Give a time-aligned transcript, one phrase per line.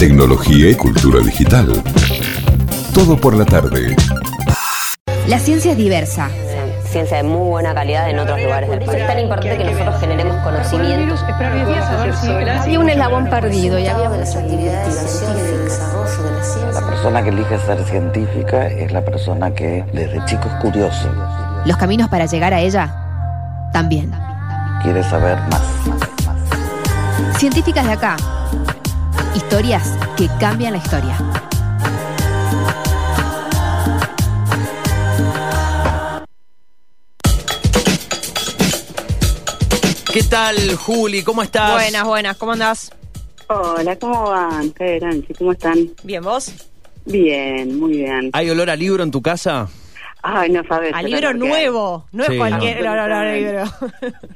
[0.00, 1.70] tecnología y cultura digital.
[2.94, 3.94] Todo por la tarde.
[5.26, 6.30] La ciencia es diversa.
[6.86, 9.02] Ciencia de muy buena calidad en otros lugares del país.
[9.02, 11.22] Es tan importante que nosotros generemos conocimientos.
[12.66, 13.78] Y un eslabón perdido.
[13.78, 16.72] Y había las actividades científicas.
[16.72, 21.10] La persona que elige ser científica es la persona que desde chico es curioso.
[21.66, 24.10] Los caminos para llegar a ella también.
[24.82, 25.60] Quiere saber más.
[27.38, 28.16] Científicas de acá.
[29.34, 31.16] Historias que cambian la historia.
[40.12, 41.22] ¿Qué tal, Juli?
[41.22, 41.72] ¿Cómo estás?
[41.72, 42.92] Buenas, buenas, ¿cómo andás?
[43.48, 44.70] Hola, ¿cómo van?
[44.72, 45.22] ¿Qué eran?
[45.38, 45.88] ¿Cómo están?
[46.02, 46.52] Bien, ¿vos?
[47.04, 48.30] Bien, muy bien.
[48.32, 49.68] ¿Hay olor a libro en tu casa?
[50.22, 50.92] Ay, no sabes.
[50.94, 52.94] Al libro nuevo, no Sí, es cualquier no.
[52.94, 53.64] no, no, no, libro.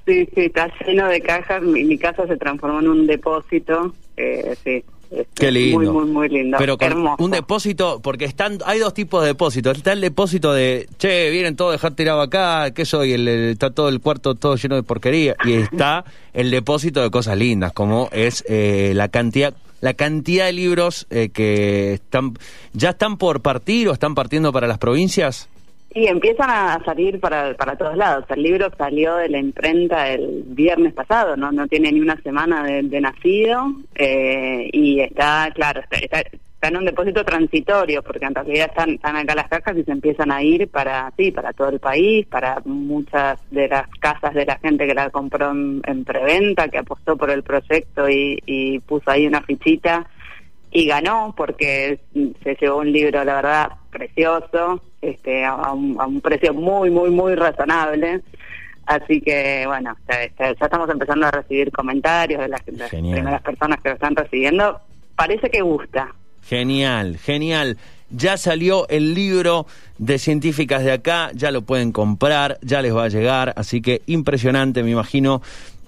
[0.07, 1.63] Sí, sí, está lleno de cajas.
[1.63, 3.93] Mi, mi casa se transformó en un depósito.
[4.17, 4.85] Eh, sí.
[5.11, 5.79] es Qué lindo.
[5.79, 6.57] Muy, muy, muy lindo.
[6.59, 7.23] Pero con Hermoso.
[7.25, 9.77] un depósito, porque están, hay dos tipos de depósitos.
[9.77, 13.13] Está el depósito de, che, vienen todos a dejar tirado acá, ¿qué soy?
[13.13, 15.37] El, el- está todo el cuarto todo lleno de porquería.
[15.45, 20.53] Y está el depósito de cosas lindas, como es eh, la cantidad la cantidad de
[20.55, 22.33] libros eh, que están
[22.73, 25.49] ya están por partir o están partiendo para las provincias.
[25.97, 28.25] Y empiezan a salir para, para todos lados.
[28.29, 32.65] El libro salió de la imprenta el viernes pasado, no no tiene ni una semana
[32.65, 38.35] de, nacido eh, y está, claro, está, está, está en un depósito transitorio porque en
[38.35, 41.69] realidad están, están acá las cajas y se empiezan a ir para, sí, para todo
[41.69, 46.05] el país, para muchas de las casas de la gente que la compró en, en
[46.05, 50.09] preventa, que apostó por el proyecto y puso ahí una fichita
[50.75, 52.01] y ganó porque
[52.43, 57.11] se llevó un libro, la verdad, precioso, este, a, un, a un precio muy, muy,
[57.11, 58.21] muy razonable.
[58.87, 63.89] Así que, bueno, ya, estamos empezando a recibir comentarios de las, las primeras personas que
[63.91, 64.81] lo están recibiendo.
[65.17, 66.13] Parece que gusta.
[66.47, 67.79] Genial, genial.
[68.11, 69.67] Ya salió el libro
[69.99, 74.03] de científicas de acá, ya lo pueden comprar, ya les va a llegar, así que
[74.07, 75.41] impresionante, me imagino.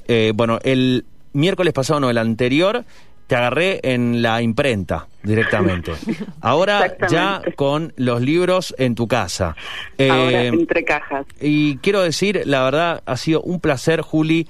[0.08, 2.84] Eh, bueno, el miércoles pasado, no, el anterior,
[3.26, 5.92] te agarré en la imprenta directamente.
[6.40, 9.56] Ahora ya con los libros en tu casa.
[9.98, 11.26] Ahora Eh, entre cajas.
[11.40, 14.46] y quiero decir, la verdad, ha sido un placer, Juli,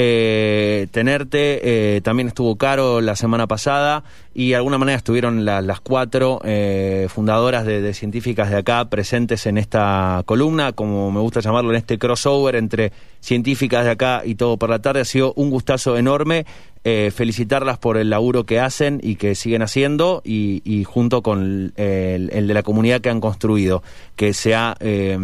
[0.00, 1.96] eh, tenerte.
[1.96, 6.40] Eh, también estuvo Caro la semana pasada y de alguna manera estuvieron la- las cuatro
[6.44, 11.70] eh, fundadoras de, de científicas de acá presentes en esta columna, como me gusta llamarlo,
[11.70, 15.00] en este crossover entre científicas de acá y todo por la tarde.
[15.00, 16.46] Ha sido un gustazo enorme.
[16.88, 21.72] Eh, felicitarlas por el laburo que hacen y que siguen haciendo y, y junto con
[21.76, 23.82] el, el de la comunidad que han construido,
[24.16, 25.18] que se ha, eh,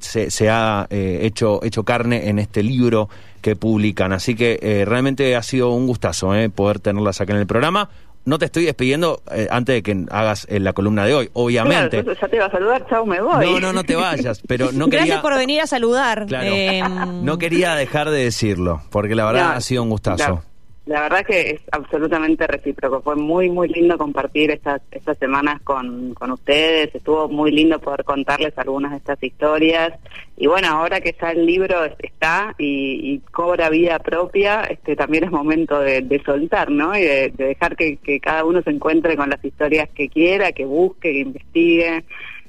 [0.00, 3.08] se, se ha eh, hecho, hecho carne en este libro
[3.40, 4.12] que publican.
[4.12, 7.88] Así que eh, realmente ha sido un gustazo eh, poder tenerlas acá en el programa.
[8.26, 12.02] No te estoy despidiendo eh, antes de que hagas eh, la columna de hoy, obviamente.
[12.04, 13.46] Claro, ya te iba a saludar, chao, me voy.
[13.46, 16.26] No, no, no te vayas, pero no Gracias quería, por venir a saludar.
[16.26, 16.50] Claro.
[16.52, 16.82] Eh,
[17.22, 20.42] no quería dejar de decirlo, porque la verdad No, ha sido un gustazo.
[20.86, 23.02] La verdad que es absolutamente recíproco.
[23.02, 26.94] Fue muy, muy lindo compartir estas, estas semanas con, con ustedes.
[26.94, 29.92] Estuvo muy lindo poder contarles algunas de estas historias.
[30.36, 35.24] Y bueno, ahora que ya el libro es- está y, cobra vida propia, este también
[35.24, 36.96] es momento de, soltar, ¿no?
[36.96, 40.64] Y de, de dejar que, cada uno se encuentre con las historias que quiera, que
[40.64, 42.04] busque, que investigue.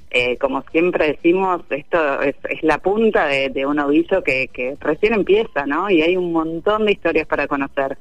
[0.10, 5.66] Eh, como siempre decimos, esto es, es la punta de, un ovillo que recién empieza,
[5.66, 5.90] ¿no?
[5.90, 7.98] Y hay un montón de historias para conocer.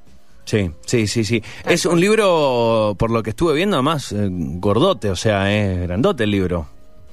[0.50, 1.40] Sí, sí, sí, sí.
[1.64, 6.24] Es un libro, por lo que estuve viendo, además, eh, gordote, o sea, es grandote
[6.24, 6.66] el libro.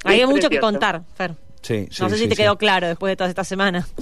[0.04, 1.36] hay Es mucho que contar, Fer.
[1.62, 2.42] Sí, sí, no sé sí, si te sí.
[2.42, 3.86] quedó claro después de toda esta semana.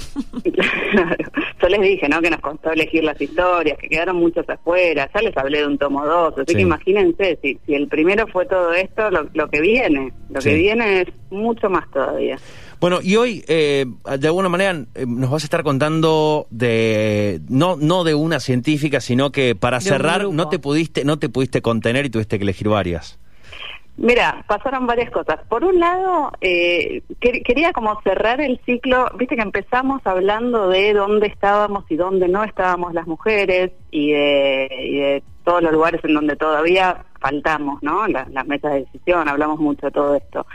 [0.96, 1.16] Claro.
[1.62, 2.22] Yo les dije, ¿no?
[2.22, 5.09] Que nos costó elegir las historias, que quedaron muchos afuera.
[5.13, 6.56] Ya les hablé de un tomo dos, así Sí.
[6.56, 10.50] que imagínense, si, si el primero fue todo esto, lo, lo que viene, lo Sí.
[10.50, 12.38] que viene es mucho más todavía.
[12.80, 13.86] Bueno, y hoy, eh,
[14.19, 19.00] de alguna manera, eh, nos vas a estar contando de no no de una científica,
[19.02, 22.44] sino que para De cerrar no te pudiste no te pudiste contener y tuviste que
[22.44, 23.20] elegir varias.
[23.97, 25.40] Mira, pasaron varias cosas.
[25.47, 30.94] Por un lado, eh, quer- quería como cerrar el ciclo, viste que empezamos hablando de
[30.94, 36.02] dónde estábamos y dónde no estábamos las mujeres y de, y de todos los lugares
[36.03, 38.05] en donde todavía faltamos, ¿no?
[38.08, 40.46] La- las mesas de decisión, hablamos mucho de todo esto.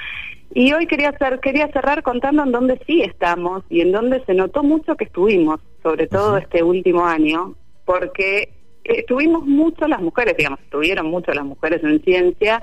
[0.52, 4.34] Y hoy quería hacer, quería cerrar contando en dónde sí estamos y en dónde se
[4.34, 7.54] notó mucho que estuvimos, sobre todo este último año,
[7.84, 8.52] porque
[8.82, 12.62] estuvimos mucho las mujeres, digamos, estuvieron mucho las mujeres en ciencia,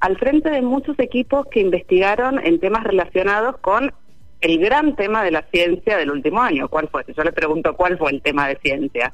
[0.00, 3.92] al frente de muchos equipos que investigaron en temas relacionados con
[4.40, 6.68] el gran tema de la ciencia del último año.
[6.68, 7.04] ¿Cuál fue?
[7.04, 9.12] Si yo le pregunto cuál fue el tema de ciencia.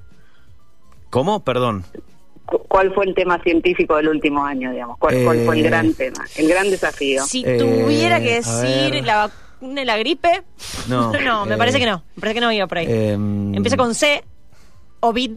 [1.10, 1.44] ¿Cómo?
[1.44, 1.84] Perdón.
[2.52, 4.98] Cu- ¿cuál fue el tema científico del último año, digamos?
[4.98, 7.22] ¿Cuál, cuál fue el Eh, gran tema, el gran desafío?
[7.24, 10.42] Si Eh, tuviera que a decir la vacuna de la gripe,
[10.88, 12.04] No, no, me eh, parece que no.
[12.16, 12.86] Me parece que no iba por ahí.
[12.88, 14.22] Em, Empieza con C,
[15.00, 15.32] Ovid,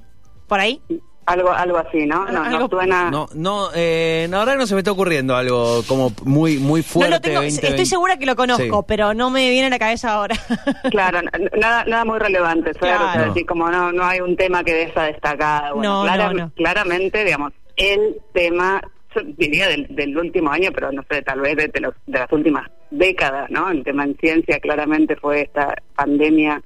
[0.48, 0.82] por ahí.
[1.28, 2.26] Algo, algo así, ¿no?
[2.26, 3.10] No, Algo- no suena...
[3.10, 7.10] No, no, eh, la verdad no se me está ocurriendo algo como muy, muy fuerte.
[7.10, 8.86] no lo tengo, 20, estoy segura que lo conozco, Sí.
[8.88, 10.36] pero no me viene a la cabeza ahora.
[10.92, 11.22] Claro,
[11.60, 13.32] nada, nada muy relevante, Fer, o sea, Claro.
[13.32, 15.76] así como no, no hay un tema que deja destacado.
[15.78, 16.52] Bueno, No, clara- no, no.
[16.56, 18.82] Claramente, digamos, el tema,
[19.16, 22.20] yo diría del, del último año, pero no sé, tal vez de, de los- de
[22.20, 23.72] las últimas décadas, ¿no?
[23.72, 26.62] El tema en ciencia claramente fue esta pandemia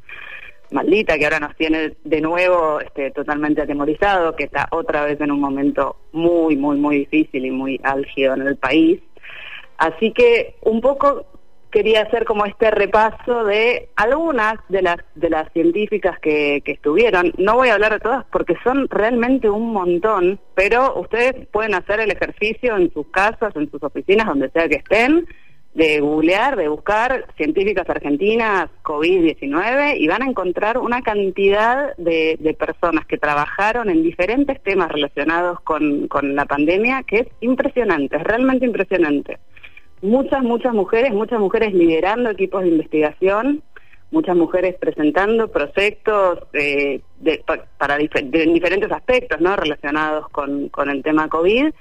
[0.71, 5.31] maldita que ahora nos tiene de nuevo este, totalmente atemorizados, que está otra vez en
[5.31, 8.99] un momento muy, muy, muy difícil y muy álgido en el país.
[9.77, 11.25] Así que un poco
[11.71, 17.31] quería hacer como este repaso de algunas de las de las científicas que, que estuvieron.
[17.37, 21.99] No voy a hablar de todas porque son realmente un montón, pero ustedes pueden hacer
[21.99, 25.27] el ejercicio en sus casas, en sus oficinas, donde sea que estén,
[25.73, 32.53] de googlear, de buscar científicas argentinas COVID-19 y van a encontrar una cantidad de, de
[32.53, 38.23] personas que trabajaron en diferentes temas relacionados con, con la pandemia que es impresionante, es
[38.23, 39.37] realmente impresionante.
[40.01, 43.61] Muchas, muchas mujeres, muchas mujeres liderando equipos de investigación,
[44.11, 51.03] muchas mujeres presentando proyectos eh, de- pa- para diferentes aspectos no relacionados con, con el
[51.03, 51.71] tema COVID.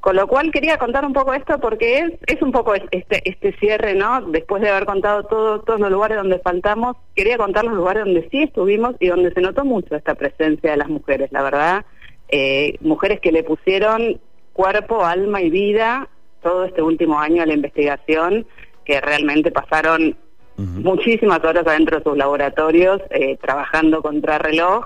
[0.00, 3.28] Con lo cual quería contar un poco esto porque es, es un poco es- este,
[3.28, 4.20] este cierre, ¿no?
[4.22, 8.28] Después de haber contado todo, todos los lugares donde faltamos, quería contar los lugares donde
[8.30, 11.84] sí estuvimos y donde se notó mucho esta presencia de las mujeres, la verdad.
[12.28, 14.20] Eh, mujeres que le pusieron
[14.52, 16.08] cuerpo, alma y vida
[16.42, 18.46] todo este último año a la investigación,
[18.84, 20.16] que realmente pasaron
[20.56, 24.84] muchísimas horas adentro de sus laboratorios eh, trabajando contra reloj.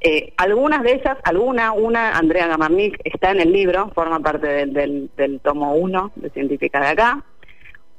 [0.00, 5.10] Eh, algunas de ellas, alguna, una, Andrea Gamarnik, está en el libro, forma parte del,
[5.16, 7.24] del, tomo 1 de Científicas de Acá.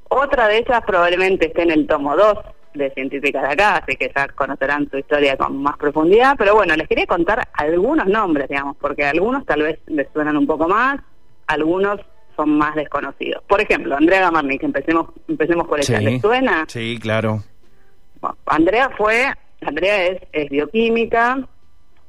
[0.09, 2.38] Otra de ellas probablemente esté en el tomo 2
[2.75, 6.35] de Científicas de Acá, así que ya conocerán su historia con más profundidad.
[6.38, 10.45] Pero bueno, les quería contar algunos nombres, digamos, porque algunos tal vez les suenan un
[10.45, 11.01] poco más,
[11.47, 12.00] algunos
[12.38, 13.44] son más desconocidos.
[13.48, 16.00] Por ejemplo, Andrea Gamarnik, empecemos, empecemos por ella.
[16.00, 16.06] Sí.
[16.06, 16.66] ¿Les suena?
[16.69, 17.44] Sí, claro.
[18.22, 19.25] Bueno, Andrea fue,
[19.62, 21.45] Andrea es, es bioquímica,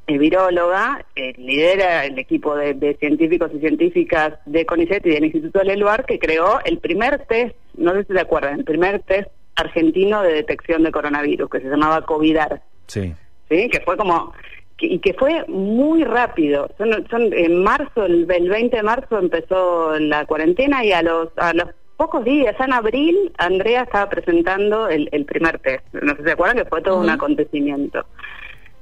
[0.07, 5.25] es viróloga, eh, lidera el equipo de, de científicos y científicas de CONICET y del
[5.25, 9.29] Instituto Leluar que creó el primer test, no sé si se acuerdan, el primer test
[9.57, 12.63] argentino de detección de coronavirus que se llamaba COVIDAR.
[12.87, 13.13] Sí.
[13.49, 13.69] ¿sí?
[13.69, 14.33] que fue como
[14.81, 16.71] y que fue muy rápido.
[16.79, 21.29] Son, son- en marzo, el, el 20 de marzo empezó la cuarentena y a los
[21.37, 21.67] a los
[21.97, 25.85] pocos días, ya en abril, Andrea estaba presentando el, el primer test.
[25.95, 28.07] No sé si se acuerdan que fue todo un acontecimiento.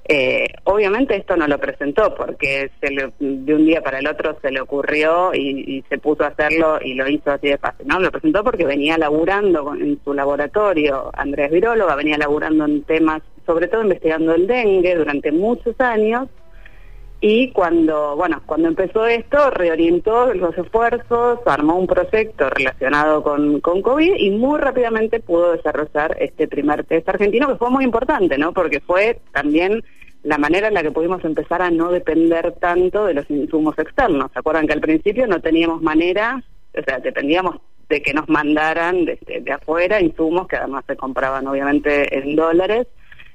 [0.08, 2.70] Eh, obviamente esto no lo presentó porque
[3.18, 6.94] de un día para el otro se le ocurrió y, se puso a hacerlo y
[6.94, 7.88] lo hizo así de fácil.
[7.88, 12.84] No, lo presentó porque venía laburando en su laboratorio, Andrea es viróloga, venía laburando en
[12.84, 16.28] temas, sobre todo investigando el dengue durante muchos años
[17.28, 23.82] y cuando, bueno, cuando empezó esto, reorientó los esfuerzos, armó un proyecto relacionado con, con
[23.82, 28.52] COVID y muy rápidamente pudo desarrollar este primer test argentino, que fue muy importante, ¿no?
[28.52, 29.82] Porque fue también
[30.22, 34.30] la manera en la que pudimos empezar a no depender tanto de los insumos externos.
[34.32, 36.40] ¿Se acuerdan que al principio no teníamos manera,
[36.78, 37.56] o sea, dependíamos
[37.88, 42.36] de que nos mandaran de, de- de afuera insumos que además se compraban obviamente en
[42.36, 42.86] dólares,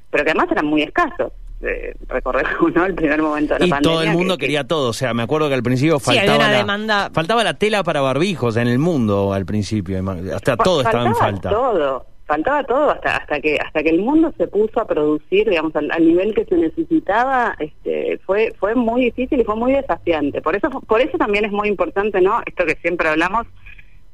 [0.10, 1.32] pero que además eran muy escasos.
[1.64, 2.86] Eh, recordemos, ¿no?
[2.86, 3.96] El primer momento de la Y pandemia.
[3.98, 4.90] todo el mundo que- que- quería todo.
[4.90, 7.10] O sea, me acuerdo que al principio faltaba, la, demanda.
[7.14, 9.98] faltaba la tela para barbijos en el mundo al principio.
[10.34, 11.50] Hasta todo estaba en Faltaba falta.
[11.50, 15.76] todo faltaba todo hasta hasta que hasta que el mundo se puso a producir digamos
[15.76, 20.42] al, al nivel que se necesitaba este fue fue muy difícil y fue muy desafiante
[20.42, 23.48] por eso por eso también es muy importante no esto que siempre hablamos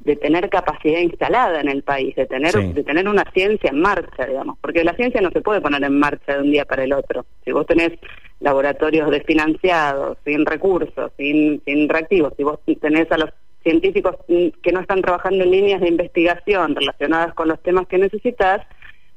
[0.08, 2.72] de tener capacidad instalada en el país de tener Sí.
[2.72, 5.98] de tener una ciencia en marcha digamos porque la ciencia no se puede poner en
[5.98, 7.92] marcha de un día para el otro si vos tenés
[8.40, 13.30] laboratorios desfinanciados sin recursos sin sin reactivos si vos tenés a los
[13.62, 17.98] científicos mm, que no están trabajando en líneas de investigación relacionadas con los temas que
[17.98, 18.66] necesitas,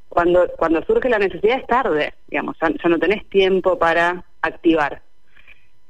[0.10, 5.02] cuando, cuando surge la necesidad es tarde, digamos, ya, ya no tenés tiempo para activar.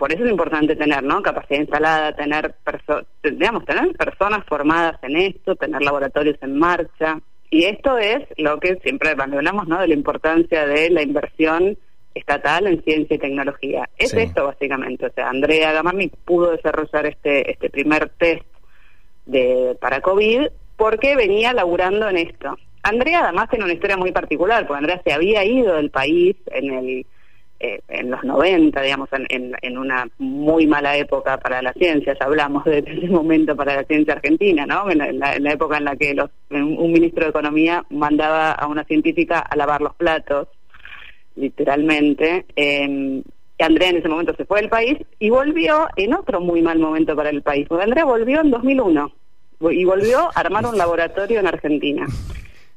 [0.01, 1.22] Por eso es importante tener, ¿no?
[1.22, 7.20] Capacidad instalada, tener, perso digamos, tener personas formadas en esto, tener laboratorios en marcha.
[7.51, 9.79] Y esto es lo que siempre cuando hablamos, ¿no?
[9.79, 11.77] De la importancia de la inversión
[12.15, 13.88] estatal en ciencia y tecnología.
[13.96, 14.22] Es Sí.
[14.22, 15.05] esto básicamente.
[15.05, 18.43] O sea, Andrea Gamarni pudo desarrollar este, este primer test
[19.27, 22.58] de para COVID porque venía laburando en esto.
[22.81, 26.74] Andrea además tiene una historia muy particular, porque Andrea se había ido del país en
[26.74, 27.05] el
[27.63, 32.65] eh, en los 90, digamos, en, una muy mala época para la ciencia, ya hablamos
[32.65, 34.89] de ese momento para la ciencia argentina, ¿no?
[34.89, 36.15] En la, época en la que
[36.49, 40.47] un ministro de Economía mandaba a una científica a lavar los platos,
[41.35, 42.45] literalmente.
[42.55, 43.21] Eh,
[43.59, 47.15] Andrea en ese momento se fue del país y volvió en otro muy mal momento
[47.15, 49.11] para el país, porque Andrea volvió en 2001
[49.69, 52.07] y volvió a armar un laboratorio en Argentina.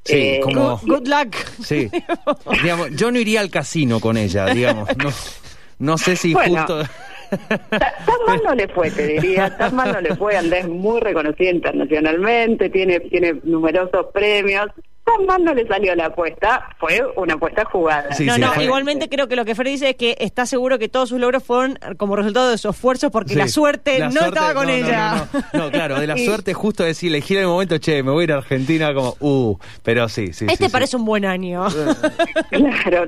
[0.04, 0.78] Sí, eh, como...
[0.78, 1.34] Good, luck.
[1.62, 1.90] Sí.
[2.62, 4.88] digamos, yo no iría al casino con ella, digamos.
[4.96, 5.10] No,
[5.78, 6.82] no sé si bueno, justo...
[7.48, 10.36] Tan mal no le fue, te diría, tan mal no le fue.
[10.36, 14.68] Andrés es muy reconocida internacionalmente, tiene, tiene numerosos premios.
[15.04, 18.12] Tan mal no le salió la apuesta, fue una apuesta jugada.
[18.14, 20.46] Sí, no, sí, no, fue- igualmente creo que lo que Fer dice es que está
[20.46, 23.38] seguro que todos sus logros fueron como resultado de su esfuerzo porque Sí.
[23.38, 25.28] la suerte La no suerte- estaba con no, ella.
[25.32, 25.64] No, no.
[25.66, 28.32] No, claro, de la suerte justo decir, elegir el momento, che, me voy a ir
[28.32, 30.46] a Argentina como, uh, pero sí, sí.
[30.46, 30.72] este sí, sí.
[30.72, 31.66] parece un buen año.
[32.50, 33.06] Claro, a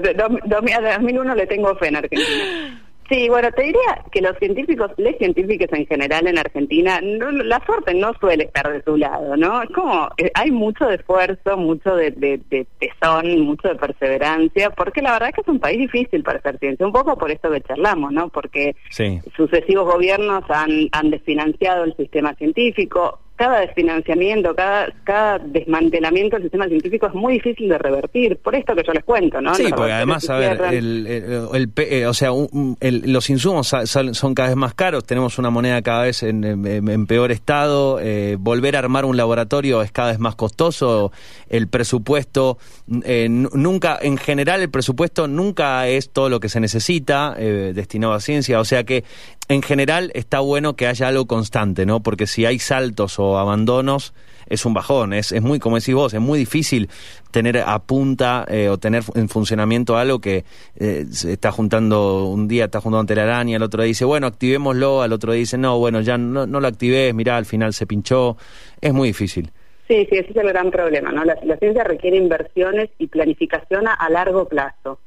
[0.89, 2.83] 2001 le tengo fe en Argentina.
[3.09, 7.65] Sí, bueno, te diría que los científicos, los científicos en general en Argentina, no- la
[7.65, 9.63] suerte no suele estar de su lado, ¿no?
[9.63, 14.71] Es como, eh, hay mucho de esfuerzo, mucho de, de, de tesón, mucho de perseverancia,
[14.71, 17.31] porque la verdad es que es un país difícil para hacer ciencia, un poco por
[17.31, 18.29] esto que charlamos, ¿no?
[18.29, 19.21] Porque Sí.
[19.37, 23.21] sucesivos gobiernos han, han desfinanciado el sistema científico.
[23.37, 28.39] Cada desfinanciamiento, cada, cada desmantelamiento del sistema científico es muy difícil de revertir.
[28.39, 29.55] Por esto que yo les cuento, ¿no?
[29.55, 33.69] Sí, Los porque además, a ver, el, el- el eh, o sea, un- los insumos
[33.69, 37.31] sal- son cada vez más caros, tenemos una moneda cada vez en, en- en peor
[37.31, 41.13] estado, eh, volver a armar un laboratorio es cada vez más costoso,
[41.51, 42.59] el presupuesto,
[43.05, 48.15] eh, nunca, en general el presupuesto nunca es todo lo que se necesita eh, destinado
[48.15, 49.05] a ciencia, o sea que
[49.49, 52.01] en general está bueno que haya algo constante, ¿no?
[52.01, 54.15] Porque si hay saltos o abandonos,
[54.49, 56.89] es un bajón, es, es muy, como decís vos, es muy difícil
[57.31, 60.45] tener a punta eh, o tener en funcionamiento algo que
[60.77, 65.13] eh, se está juntando un día, está juntando telaraña, el otro dice, bueno, activémoslo, al
[65.13, 68.37] otro dice, no, bueno, ya no, no lo activé, mirá, al final se pinchó,
[68.81, 69.51] es muy difícil.
[69.89, 71.25] Sí, sí, ese es el gran problema, ¿no?
[71.25, 74.99] La, la ciencia requiere inversiones y planificación a largo plazo.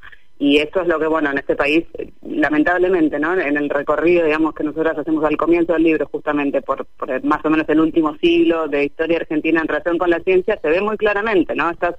[0.41, 1.86] Y esto es lo que, bueno, en este país,
[2.22, 3.38] lamentablemente, ¿no?
[3.38, 6.88] En el recorrido, digamos, que nosotros hacemos al comienzo del libro, justamente por,
[7.24, 10.69] más o menos el último siglo de historia argentina en relación con la ciencia, se
[10.69, 11.69] ve muy claramente, ¿no?
[11.69, 11.96] Estos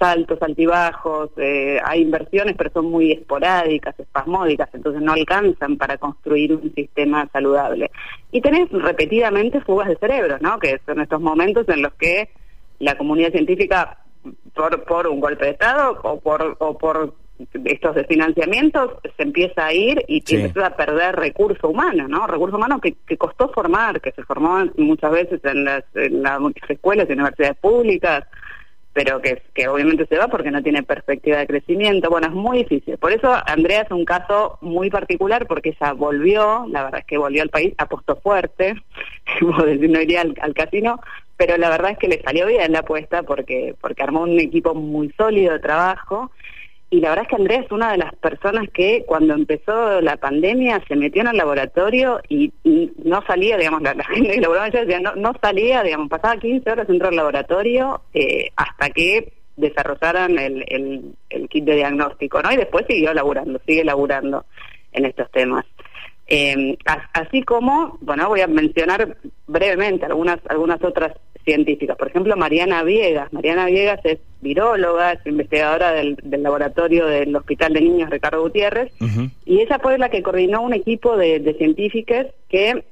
[0.00, 6.54] saltos, altibajos, eh, hay inversiones, pero son muy esporádicas, espasmódicas, entonces no alcanzan para construir
[6.54, 7.92] un sistema saludable.
[8.32, 10.58] Y tenés repetidamente fugas de cerebro, ¿no?
[10.58, 12.30] Que son estos momentos en los que
[12.80, 13.98] la comunidad científica,
[14.54, 16.18] por, por un golpe de Estado o
[16.78, 17.14] por
[17.64, 20.36] estos desfinanciamientos, se empieza a ir y Sí.
[20.36, 22.26] empieza a perder recurso humano, ¿no?
[22.26, 26.40] Recurso humano que, que costó formar, que se formó muchas veces en las, en las
[26.68, 28.24] escuelas y universidades públicas,
[28.92, 32.08] pero que, que obviamente se va porque no tiene perspectiva de crecimiento.
[32.08, 32.96] Bueno, es muy difícil.
[32.96, 37.18] Por eso Andrea es un caso muy particular porque ella volvió, la verdad es que
[37.18, 38.74] volvió al país, apostó fuerte,
[39.42, 40.98] no iría al, al casino,
[41.36, 44.74] pero la verdad es que le salió bien la apuesta porque, porque armó un equipo
[44.74, 46.30] muy sólido de trabajo.
[46.88, 50.16] Y la verdad es que Andrea es una de las personas que cuando empezó la
[50.16, 52.52] pandemia se metió en el laboratorio y,
[53.04, 56.86] no salía, digamos, la, gente laboraba allá decía, no, no salía, digamos, pasaba 15 horas
[56.86, 62.52] dentro del laboratorio eh, hasta que desarrollaran el, el, el kit de diagnóstico, ¿no?
[62.52, 64.44] Y después siguió laburando, sigue laburando
[64.92, 65.64] en estos temas.
[66.28, 69.16] Eh, as- así como, bueno, voy a mencionar
[69.46, 71.12] brevemente algunas, algunas otras
[71.44, 71.96] científicas.
[71.96, 73.32] Por ejemplo, Mariana Viegas.
[73.32, 78.92] Mariana Viegas es viróloga, es investigadora del, del laboratorio del Hospital de Niños Ricardo Gutiérrez,
[79.44, 82.84] y ella fue la que coordinó un equipo de, de científicas que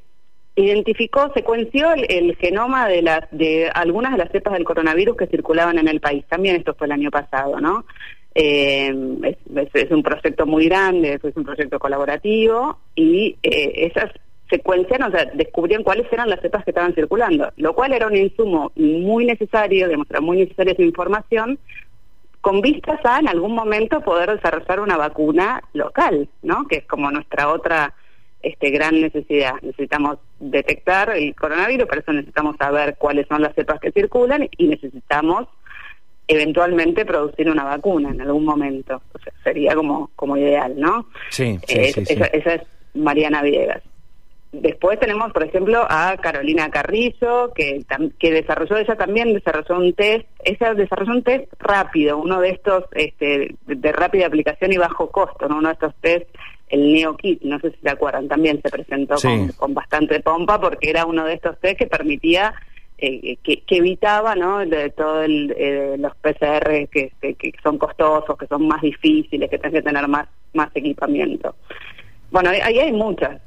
[0.57, 5.27] identificó, secuenció el, el genoma de las de algunas de las cepas del coronavirus que
[5.27, 6.25] circulaban en el país.
[6.29, 7.85] También esto fue el año pasado, ¿no?
[8.35, 8.93] Eh,
[9.75, 14.11] es, un proyecto muy grande, es un proyecto colaborativo y eh, esas
[14.51, 18.17] secuenciaron, o sea, descubrieron cuáles eran las cepas que estaban circulando, lo cual era un
[18.17, 21.59] insumo muy necesario, digamos, era muy necesaria esa información
[22.41, 26.67] con vistas a en algún momento poder desarrollar una vacuna local, ¿no?
[26.69, 27.95] Que es como nuestra otra
[28.43, 29.55] este gran necesidad.
[29.63, 34.67] Necesitamos detectar el coronavirus, para eso necesitamos saber cuáles son las cepas que circulan y
[34.67, 35.49] necesitamos
[36.29, 39.03] eventualmente producir una vacuna en algún momento.
[39.13, 41.07] O sea, sería como como ideal, ¿no?
[41.31, 42.15] Sí, sí, Eh, sí, sí.
[42.33, 42.63] Esa, es
[42.95, 43.83] Mariana Viegas.
[44.53, 47.85] Después tenemos, por ejemplo, a Carolina Carrillo, que,
[48.21, 52.85] que desarrolló, ella también desarrolló un test, ella desarrolló un test rápido, uno de estos
[52.93, 55.57] este, de, de rápida aplicación y bajo costo, ¿no?
[55.59, 56.29] uno de estos test,
[56.69, 59.27] el NeoKit, no sé si se acuerdan, también se presentó Sí.
[59.27, 62.55] con, con bastante pompa porque era uno de estos test que permitía
[62.99, 64.59] eh, que, que, evitaba ¿no?
[64.59, 69.51] de todo el, eh, los PCR que, que, que, son costosos, que son más difíciles,
[69.51, 71.55] que tienen que tener más, más equipamiento.
[72.31, 73.41] Bueno, ahí hay muchas.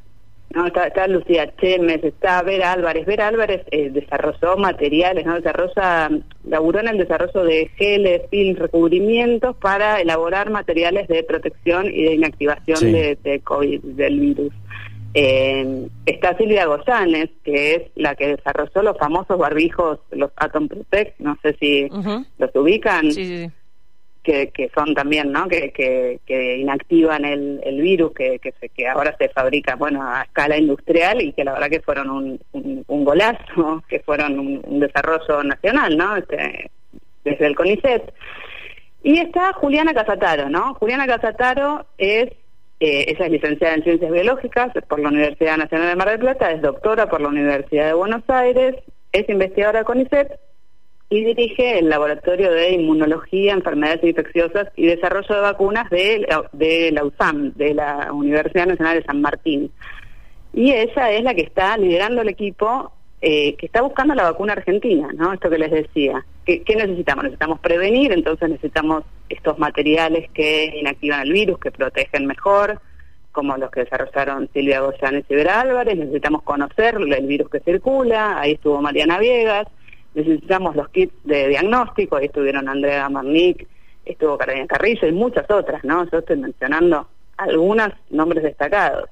[0.54, 0.68] ¿no?
[0.68, 3.06] Está, está Lucía Chemes, está Vera Álvarez.
[3.06, 5.36] Vera Álvarez eh, desarrolló materiales, ¿no?
[5.36, 6.10] Desarrolla,
[6.46, 12.14] laburó en el desarrollo de geles, films, recubrimientos para elaborar materiales de protección y de
[12.16, 12.92] inactivación Sí.
[12.92, 14.54] de, de COVID, del virus.
[15.14, 21.20] Eh, está Silvia Goyanes, que es la que desarrolló los famosos barbijos, los Atom Protect,
[21.20, 21.90] no sé si
[22.38, 23.52] los ubican Sí, sí, sí.
[24.22, 25.48] que, que son también, ¿no?
[25.48, 30.04] Que, que, que inactivan el, el virus, que, que, se, que ahora se fabrica, bueno,
[30.04, 34.38] a escala industrial y que la verdad que fueron un, un, un golazo, que fueron
[34.38, 36.16] un, un desarrollo nacional, ¿no?
[36.18, 36.70] Este,
[37.24, 38.14] desde el CONICET.
[39.04, 40.74] Y está Juliana Casataro, ¿no?
[40.76, 42.30] Juliana Casataro es,
[42.80, 46.52] eh, ella es licenciada en Ciencias Biológicas por la Universidad Nacional de Mar del Plata,
[46.52, 48.76] es doctora por la Universidad de Buenos Aires,
[49.12, 50.40] es investigadora CONICET
[51.10, 57.06] y dirige el Laboratorio de Inmunología, Enfermedades Infecciosas y Desarrollo de Vacunas de, de la
[57.06, 59.72] USAM, de la Universidad Nacional de San Martín.
[60.54, 62.92] Y ella es la que está liderando el equipo
[63.22, 65.34] eh, que está buscando la vacuna argentina, ¿no?
[65.34, 66.24] Esto que les decía.
[66.46, 67.26] ¿Qué, necesitamos?
[67.26, 72.80] Necesitamos prevenir, entonces necesitamos estos materiales que inactivan el virus, que protegen mejor,
[73.32, 78.40] como los que desarrollaron Silvia Goyanes y Vera Álvarez, necesitamos conocer el virus que circula,
[78.40, 79.68] ahí estuvo Mariana Viegas,
[80.14, 83.68] necesitamos los kits de diagnóstico, ahí estuvieron Andrea Marnick,
[84.06, 86.10] estuvo Carolina Carrillo y muchas otras, ¿no?
[86.10, 87.08] Yo estoy mencionando
[87.38, 89.10] algunos nombres destacados.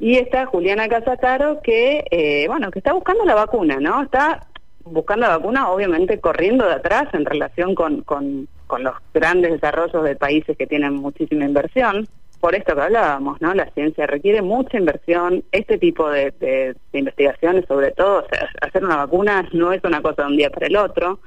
[0.00, 4.02] Y está Juliana Casataro que, eh, bueno, que está buscando la vacuna, ¿no?
[4.02, 4.46] Está
[4.84, 10.04] buscando la vacuna, obviamente corriendo de atrás en relación con, con, con los grandes desarrollos
[10.04, 12.06] de países que tienen muchísima inversión.
[12.40, 13.52] Por esto que hablábamos, ¿no?
[13.52, 15.42] La ciencia requiere mucha inversión.
[15.50, 19.82] Este tipo de, de- de investigaciones, sobre todo, o sea, hacer una vacuna no es
[19.82, 21.18] una cosa de un día para el otro.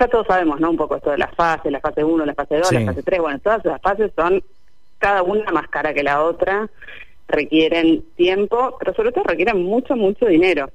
[0.00, 0.70] Ya todos sabemos, ¿no?
[0.70, 2.74] Un poco esto de las fases, la fase 1, la fase 2, Sí.
[2.80, 3.20] la fase 3.
[3.20, 4.42] Bueno, todas las fases son
[4.98, 6.68] cada una más cara que la otra,
[7.30, 10.70] requieren tiempo, pero sobre todo requieren mucho, mucho dinero.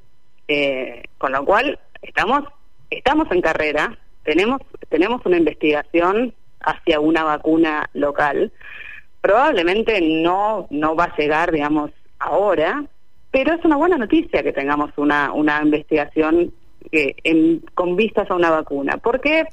[0.47, 2.43] Eh, con lo cual, estamos,
[2.89, 8.51] estamos en carrera, tenemos, tenemos una investigación hacia una vacuna local.
[9.21, 12.83] Probablemente no, no va a llegar, digamos, ahora,
[13.31, 16.53] pero es una buena noticia que tengamos una, una investigación
[16.91, 19.45] que en- con vistas a una vacuna, porque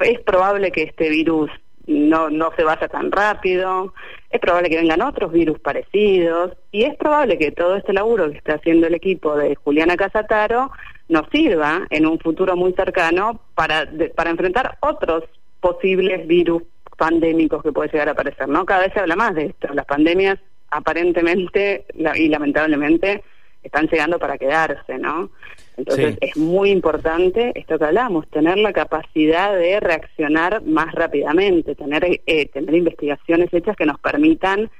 [0.00, 1.50] es probable que este virus
[1.86, 3.94] no, no se vaya tan rápido,
[4.30, 8.38] es probable que vengan otros virus parecidos y es probable que todo este laburo que
[8.38, 10.70] está haciendo el equipo de Juliana Casataro
[11.08, 15.24] nos sirva en un futuro muy cercano para, para enfrentar otros
[15.60, 16.62] posibles virus
[16.98, 18.66] pandémicos que puede llegar a aparecer, ¿no?
[18.66, 19.72] Cada vez se habla más de esto.
[19.72, 20.38] Las pandemias
[20.70, 21.86] aparentemente
[22.16, 23.22] y lamentablemente
[23.62, 25.30] están llegando para quedarse, ¿no?
[25.78, 26.18] Entonces Sí.
[26.20, 32.46] es muy importante esto que hablamos, tener la capacidad de reaccionar más rápidamente, tener eh,
[32.52, 34.70] tener investigaciones hechas que nos permitan,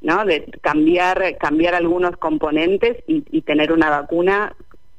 [0.00, 0.24] ¿no?
[0.24, 4.54] De cambiar cambiar algunos componentes y, y tener una vacuna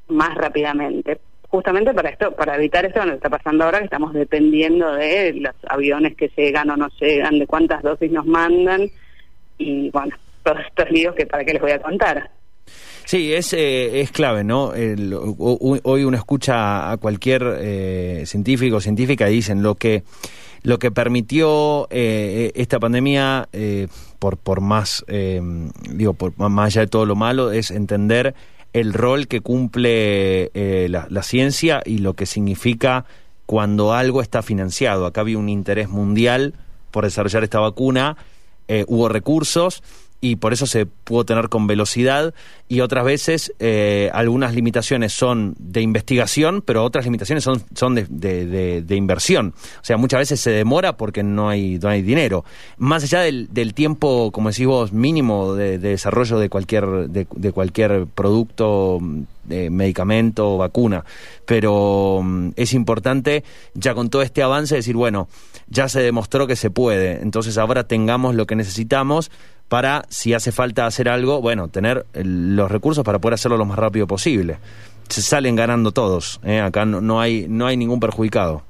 [0.08, 1.18] más rápidamente.
[1.48, 5.32] Justamente para esto, para evitar esto que nos está pasando ahora, que estamos dependiendo de
[5.34, 8.88] los aviones que llegan o no llegan, de cuántas dosis nos mandan
[9.58, 12.30] y bueno, todos estos líos que para qué les voy a contar.
[13.10, 14.72] Sí, es, eh, es clave, ¿no?
[14.72, 19.74] El- ho- ho- hoy uno escucha a cualquier eh, científico o científica y dicen lo
[19.74, 20.04] que
[20.62, 23.88] lo que permitió eh, esta pandemia, eh,
[24.20, 25.42] por, por más, eh,
[25.92, 28.36] digo, por, más allá de todo lo malo, es entender
[28.72, 30.52] el rol que cumple
[30.88, 33.06] la, la ciencia y lo que significa
[33.44, 35.04] cuando algo está financiado.
[35.04, 36.54] Acá había un interés mundial
[36.92, 38.16] por desarrollar esta vacuna,
[38.86, 39.82] hubo recursos
[40.22, 42.34] y por eso se pudo tener con velocidad
[42.68, 48.06] y otras veces eh, algunas limitaciones son de investigación, pero otras limitaciones son, son de,
[48.08, 49.54] de- de- de inversión.
[49.80, 52.44] O sea, muchas veces se demora porque no hay, no hay dinero.
[52.76, 57.52] Más allá del, tiempo, como decís vos, mínimo de, de desarrollo de cualquier, de, de
[57.52, 61.02] cualquier producto, mm, eh, medicamento o vacuna.
[61.46, 63.42] Pero mm, es importante,
[63.74, 65.28] ya con todo este avance, decir, bueno,
[65.68, 69.30] ya se demostró que se puede, entonces ahora tengamos lo que necesitamos
[69.70, 73.64] para, si hace falta hacer algo, bueno, tener el- los recursos para poder hacerlo lo
[73.64, 74.58] más rápido posible.
[75.08, 76.60] Se salen ganando todos, ¿eh?
[76.60, 78.62] acá no, no hay, no hay ningún perjudicado.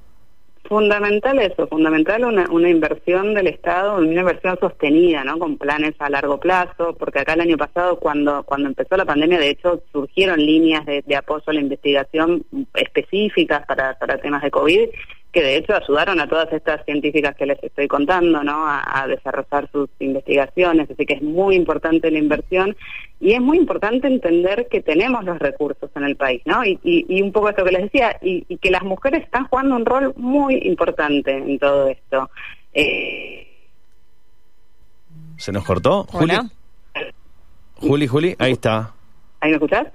[0.68, 5.36] Fundamental eso, fundamental una, una inversión del Estado, una inversión sostenida, ¿no?
[5.38, 9.40] Con planes a largo plazo, porque acá el año pasado, cuando cuando empezó la pandemia,
[9.40, 14.50] de hecho, surgieron líneas de, de apoyo a la investigación específicas para, para temas de
[14.52, 14.88] COVID
[15.32, 18.66] que de hecho ayudaron a todas estas científicas que les estoy contando, ¿no?
[18.66, 22.76] A, a, desarrollar sus investigaciones, así que es muy importante la inversión
[23.20, 26.64] y es muy importante entender que tenemos los recursos en el país, ¿no?
[26.64, 29.46] Y, y, y un poco esto que les decía, y, y, que las mujeres están
[29.46, 32.30] jugando un rol muy importante en todo esto.
[32.72, 33.46] Eh...
[35.36, 36.04] ¿Se nos cortó?
[36.04, 36.34] Juli.
[37.76, 38.92] Juli, Juli, ahí está.
[39.40, 39.86] ¿Ahí me escuchás?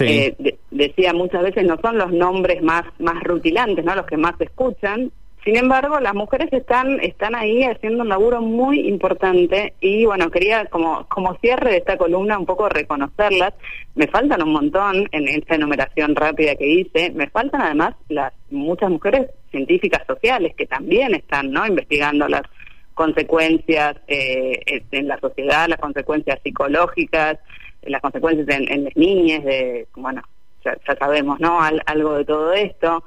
[0.00, 4.16] Eh, de, decía muchas veces no son los nombres más más rutilantes, no los que
[4.16, 5.12] más se escuchan.
[5.44, 10.64] Sin embargo, las mujeres están están ahí haciendo un laburo muy importante y bueno, quería
[10.66, 13.52] como como cierre de esta columna un poco reconocerlas.
[13.94, 17.10] Me faltan un montón en esta enumeración rápida que hice.
[17.10, 21.66] Me faltan además las muchas mujeres científicas sociales que también están, ¿no?
[21.66, 22.42] investigando las
[22.94, 27.38] consecuencias eh, en la sociedad, las consecuencias psicológicas,
[27.86, 30.22] las consecuencias en, en las niñas, de, bueno,
[30.64, 31.60] ya, ya sabemos, ¿no?
[31.60, 33.04] Al, algo de todo esto.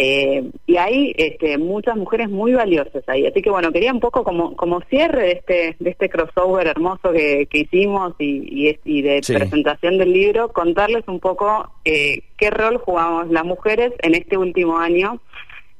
[0.00, 3.26] Eh, y hay este, muchas mujeres muy valiosas ahí.
[3.26, 7.10] Así que bueno, quería un poco como, como cierre de este, de este crossover hermoso
[7.10, 9.34] que, que hicimos y, y, y de sí.
[9.34, 14.78] presentación del libro, contarles un poco eh, qué rol jugamos las mujeres en este último
[14.78, 15.20] año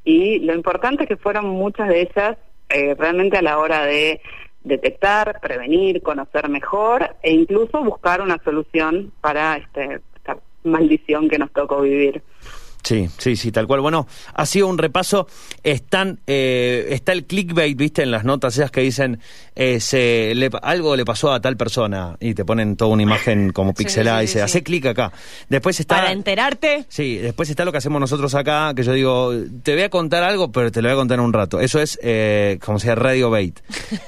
[0.05, 2.37] y lo importante que fueron muchas de ellas
[2.71, 4.21] eh, realmente a la hora de
[4.69, 11.51] detectar, prevenir, conocer mejor e incluso buscar una solución para este, esta maldición que nos
[11.53, 12.23] tocó vivir.
[12.83, 13.81] Sí, sí, sí, tal cual.
[13.81, 15.27] Bueno, ha sido un repaso.
[15.63, 19.21] Están, eh, está el clickbait, viste, en las notas esas que dicen
[19.55, 23.53] eh, se, le, algo le pasó a tal persona y te ponen toda una imagen
[23.53, 24.45] como pixelada sí, sí, y dice, sí.
[24.45, 25.13] hace clic acá.
[25.49, 25.97] Después está.
[25.97, 26.87] Para enterarte.
[26.89, 30.23] Sí, después está lo que hacemos nosotros acá, que yo digo, te voy a contar
[30.23, 31.61] algo, pero te lo voy a contar en un rato.
[31.61, 33.59] Eso es, eh, como sea, radio bait.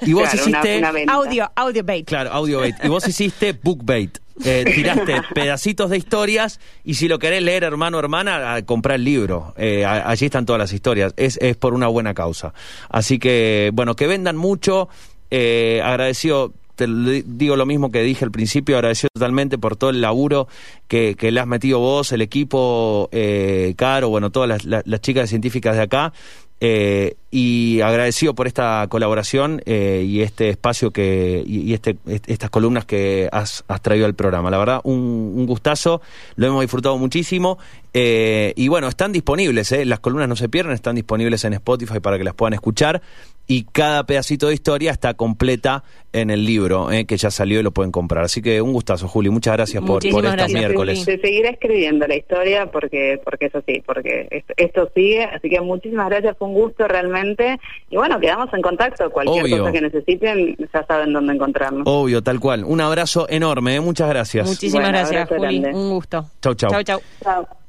[0.02, 0.78] Y vos claro, hiciste.
[0.78, 2.06] Una, una audio, audio bait.
[2.06, 2.76] Claro, audio bait.
[2.82, 4.18] Y vos hiciste book bait.
[4.44, 9.54] Eh, tiraste pedacitos de historias y si lo querés leer, hermano hermana, comprar el libro.
[9.56, 11.12] Eh, allí están todas las historias.
[11.16, 12.54] Es, es por una buena causa.
[12.88, 14.88] Así que, bueno, que vendan mucho.
[15.30, 16.86] Eh, agradecido te
[17.26, 20.48] digo lo mismo que dije al principio, agradecido totalmente por todo el laburo
[20.88, 25.76] que, que le has metido vos, el equipo, eh, Caro, bueno, todas las, chicas científicas
[25.76, 26.14] de acá.
[26.62, 31.96] Eh, y agradecido por esta colaboración eh, y este espacio que y, este,
[32.26, 34.50] estas columnas que has, has, traído al programa.
[34.50, 36.02] La verdad, un, un gustazo,
[36.36, 37.58] lo hemos disfrutado muchísimo.
[37.92, 42.00] Eh, y bueno, están disponibles, eh, las columnas no se pierden, están disponibles en Spotify
[42.00, 43.02] para que las puedan escuchar.
[43.46, 47.64] Y cada pedacito de historia está completa en el libro, eh, que ya salió y
[47.64, 48.22] lo pueden comprar.
[48.22, 49.28] Así que un gustazo, Juli.
[49.28, 51.02] Muchas gracias por, por estos gracias, miércoles.
[51.02, 55.24] Se seguirá escribiendo la historia porque porque eso sí, porque esto, esto, sigue.
[55.24, 57.58] Así que muchísimas gracias, fue un gusto realmente.
[57.90, 59.10] Y bueno, quedamos en contacto.
[59.10, 59.58] Cualquier Obvio.
[59.58, 61.82] cosa que necesiten, ya saben dónde encontrarnos.
[61.86, 62.62] Obvio, tal cual.
[62.62, 63.74] Un abrazo enorme.
[63.74, 63.80] ¿eh?
[63.80, 64.46] Muchas gracias.
[64.46, 65.60] Muchísimas bueno, gracias, Juli.
[65.60, 65.76] Grande.
[65.76, 66.24] Un gusto.
[66.40, 66.70] Chau, chau.
[66.70, 67.00] Chau, chau.
[67.20, 67.59] Chau.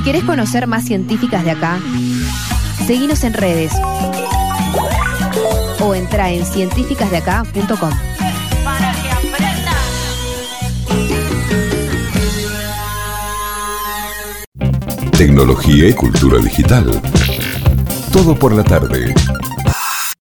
[0.00, 1.78] Si querés conocer más científicas de acá,
[2.86, 3.70] seguinos en redes
[5.78, 7.90] o entra en científicasdeacá.com.
[15.18, 16.98] Tecnología y cultura digital.
[18.10, 19.12] Todo por la tarde.